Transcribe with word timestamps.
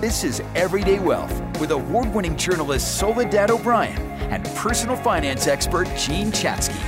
This 0.00 0.24
is 0.24 0.40
Everyday 0.54 0.98
Wealth 0.98 1.32
with 1.58 1.70
award 1.70 2.14
winning 2.14 2.36
journalist 2.36 2.98
Soledad 2.98 3.50
O'Brien 3.50 3.98
and 4.30 4.44
personal 4.54 4.96
finance 4.96 5.46
expert 5.46 5.86
Jean 5.96 6.30
Chatzky. 6.30 6.78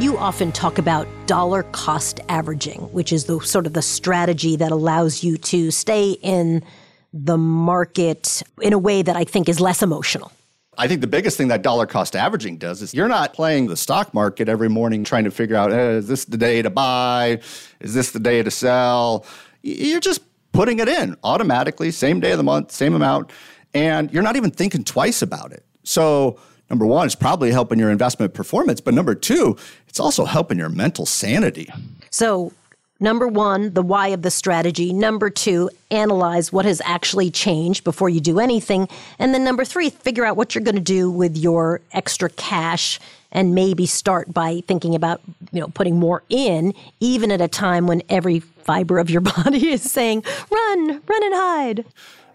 You 0.00 0.16
often 0.16 0.50
talk 0.50 0.78
about 0.78 1.06
dollar 1.26 1.62
cost 1.64 2.20
averaging, 2.28 2.80
which 2.92 3.12
is 3.12 3.26
the 3.26 3.38
sort 3.40 3.66
of 3.66 3.74
the 3.74 3.82
strategy 3.82 4.56
that 4.56 4.72
allows 4.72 5.22
you 5.22 5.36
to 5.36 5.70
stay 5.70 6.12
in 6.22 6.64
the 7.12 7.36
market 7.36 8.42
in 8.60 8.72
a 8.72 8.78
way 8.78 9.02
that 9.02 9.14
I 9.14 9.24
think 9.24 9.48
is 9.48 9.60
less 9.60 9.82
emotional. 9.82 10.32
I 10.78 10.88
think 10.88 11.02
the 11.02 11.06
biggest 11.06 11.36
thing 11.36 11.48
that 11.48 11.62
dollar 11.62 11.86
cost 11.86 12.16
averaging 12.16 12.56
does 12.56 12.80
is 12.80 12.94
you're 12.94 13.08
not 13.08 13.34
playing 13.34 13.66
the 13.66 13.76
stock 13.76 14.14
market 14.14 14.48
every 14.48 14.70
morning 14.70 15.04
trying 15.04 15.24
to 15.24 15.30
figure 15.30 15.56
out 15.56 15.70
eh, 15.70 15.90
is 15.90 16.08
this 16.08 16.24
the 16.24 16.38
day 16.38 16.62
to 16.62 16.70
buy? 16.70 17.40
Is 17.80 17.92
this 17.92 18.12
the 18.12 18.18
day 18.18 18.42
to 18.42 18.50
sell? 18.50 19.26
You're 19.62 20.00
just 20.00 20.22
putting 20.52 20.78
it 20.78 20.88
in 20.88 21.16
automatically, 21.24 21.90
same 21.90 22.20
day 22.20 22.32
of 22.32 22.38
the 22.38 22.44
month, 22.44 22.72
same 22.72 22.94
amount, 22.94 23.30
and 23.74 24.10
you're 24.12 24.22
not 24.22 24.36
even 24.36 24.50
thinking 24.50 24.84
twice 24.84 25.20
about 25.22 25.52
it. 25.52 25.64
So, 25.82 26.38
number 26.70 26.86
one, 26.86 27.06
it's 27.06 27.14
probably 27.14 27.50
helping 27.50 27.78
your 27.78 27.90
investment 27.90 28.34
performance, 28.34 28.80
but 28.80 28.94
number 28.94 29.14
two, 29.14 29.56
it's 29.88 30.00
also 30.00 30.24
helping 30.24 30.58
your 30.58 30.68
mental 30.68 31.06
sanity. 31.06 31.70
So, 32.10 32.52
Number 33.02 33.26
one, 33.26 33.74
the 33.74 33.82
why 33.82 34.08
of 34.08 34.22
the 34.22 34.30
strategy. 34.30 34.92
Number 34.92 35.28
two, 35.28 35.68
analyze 35.90 36.52
what 36.52 36.64
has 36.64 36.80
actually 36.84 37.32
changed 37.32 37.82
before 37.82 38.08
you 38.08 38.20
do 38.20 38.38
anything. 38.38 38.88
And 39.18 39.34
then 39.34 39.42
number 39.42 39.64
three, 39.64 39.90
figure 39.90 40.24
out 40.24 40.36
what 40.36 40.54
you're 40.54 40.62
going 40.62 40.76
to 40.76 40.80
do 40.80 41.10
with 41.10 41.36
your 41.36 41.80
extra 41.90 42.30
cash 42.30 43.00
and 43.32 43.56
maybe 43.56 43.86
start 43.86 44.32
by 44.32 44.62
thinking 44.68 44.94
about, 44.94 45.20
you 45.50 45.60
know, 45.60 45.66
putting 45.66 45.98
more 45.98 46.22
in, 46.28 46.74
even 47.00 47.32
at 47.32 47.40
a 47.40 47.48
time 47.48 47.88
when 47.88 48.02
every 48.08 48.38
fiber 48.38 49.00
of 49.00 49.10
your 49.10 49.20
body 49.36 49.72
is 49.72 49.82
saying, 49.82 50.22
run, 50.48 50.88
run 50.88 51.24
and 51.24 51.34
hide. 51.34 51.84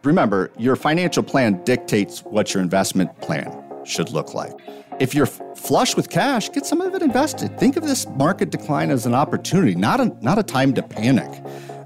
Remember, 0.03 0.52
your 0.57 0.75
financial 0.75 1.23
plan 1.23 1.63
dictates 1.63 2.25
what 2.25 2.53
your 2.53 2.61
investment 2.61 3.17
plan 3.21 3.63
should 3.85 4.09
look 4.09 4.33
like. 4.33 4.53
If 4.99 5.13
you're 5.13 5.27
flush 5.27 5.95
with 5.95 6.09
cash, 6.09 6.49
get 6.49 6.65
some 6.65 6.81
of 6.81 6.95
it 6.95 7.03
invested. 7.03 7.59
Think 7.59 7.77
of 7.77 7.83
this 7.83 8.07
market 8.07 8.49
decline 8.49 8.89
as 8.89 9.05
an 9.05 9.13
opportunity, 9.13 9.75
not 9.75 9.99
a, 9.99 10.05
not 10.21 10.39
a 10.39 10.43
time 10.43 10.73
to 10.73 10.81
panic. 10.81 11.29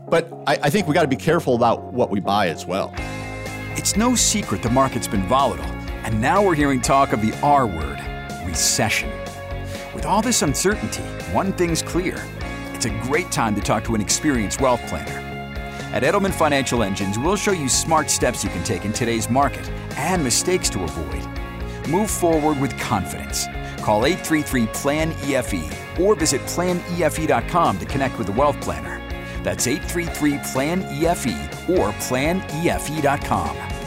But 0.08 0.32
I, 0.48 0.60
I 0.64 0.70
think 0.70 0.88
we 0.88 0.94
got 0.94 1.02
to 1.02 1.10
be 1.10 1.18
careful 1.18 1.56
about 1.56 1.92
what 1.92 2.10
we 2.10 2.22
buy 2.22 2.48
as 2.48 2.66
well. 2.66 2.94
It's 3.76 3.98
no 3.98 4.16
secret 4.16 4.64
the 4.64 4.70
market's 4.70 5.10
been 5.10 5.24
volatile, 5.24 5.66
and 6.06 6.22
now 6.22 6.42
we're 6.42 6.56
hearing 6.56 6.80
talk 6.80 7.12
of 7.12 7.22
the 7.22 7.38
R 7.42 7.68
word 7.68 8.00
recession. 8.46 9.10
With 9.94 10.06
all 10.06 10.22
this 10.22 10.42
uncertainty, 10.42 11.04
one 11.34 11.52
thing's 11.52 11.82
clear 11.82 12.16
it's 12.74 12.86
a 12.86 13.02
great 13.02 13.30
time 13.30 13.56
to 13.56 13.62
talk 13.62 13.84
to 13.86 13.96
an 13.96 14.00
experienced 14.00 14.62
wealth 14.62 14.82
planner. 14.88 15.20
At 15.94 16.04
Edelman 16.04 16.34
Financial 16.34 16.82
Engines, 16.82 17.20
we'll 17.20 17.36
show 17.36 17.52
you 17.52 17.68
smart 17.68 18.10
steps 18.10 18.42
you 18.42 18.50
can 18.50 18.64
take 18.64 18.86
in 18.86 18.94
today's 18.94 19.30
market 19.30 19.70
and 19.98 20.24
mistakes 20.24 20.70
to 20.70 20.84
avoid. 20.84 21.31
Move 21.90 22.10
forward 22.10 22.60
with 22.60 22.78
confidence. 22.80 23.48
Call 23.82 24.06
833 24.06 24.68
PLAN 24.68 25.12
EFE 25.24 26.00
or 26.00 26.16
visit 26.16 26.42
planefe.com 26.42 27.80
to 27.80 27.86
connect 27.86 28.18
with 28.18 28.30
a 28.30 28.34
wealth 28.34 28.60
planner. 28.62 29.00
That's 29.44 29.68
833 29.68 30.40
PLAN 30.52 30.84
EFE 30.84 31.70
or 31.70 31.92
planefe.com. 31.94 33.81